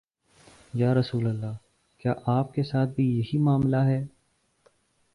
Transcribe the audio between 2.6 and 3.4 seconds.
ساتھ بھی یہی